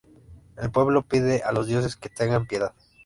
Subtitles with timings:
[0.57, 2.73] El pueblo pide a los dioses que tengan piedad.